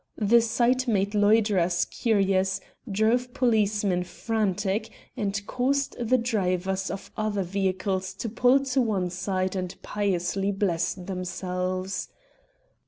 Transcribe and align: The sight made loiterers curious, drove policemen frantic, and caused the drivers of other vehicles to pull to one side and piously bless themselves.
The 0.17 0.41
sight 0.41 0.87
made 0.87 1.13
loiterers 1.13 1.85
curious, 1.85 2.59
drove 2.91 3.35
policemen 3.35 4.03
frantic, 4.03 4.89
and 5.15 5.39
caused 5.45 5.95
the 5.99 6.17
drivers 6.17 6.89
of 6.89 7.11
other 7.15 7.43
vehicles 7.43 8.15
to 8.15 8.27
pull 8.27 8.65
to 8.65 8.81
one 8.81 9.11
side 9.11 9.55
and 9.55 9.75
piously 9.83 10.51
bless 10.51 10.95
themselves. 10.95 12.09